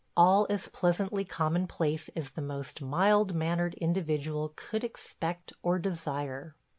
[0.17, 6.55] All as pleasantly commonplace as the most mild mannered individual could expect or desire.